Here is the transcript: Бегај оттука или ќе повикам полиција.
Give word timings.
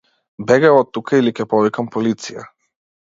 Бегај 0.51 0.77
оттука 0.77 1.19
или 1.23 1.35
ќе 1.41 1.47
повикам 1.53 1.93
полиција. 1.97 2.47